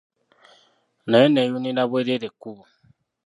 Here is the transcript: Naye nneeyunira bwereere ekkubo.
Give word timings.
Naye 1.09 1.27
nneeyunira 1.29 1.81
bwereere 1.89 2.25
ekkubo. 2.29 2.63